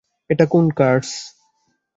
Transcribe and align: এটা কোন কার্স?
এটা 0.29 0.45
কোন 0.45 0.65
কার্স? 0.71 1.09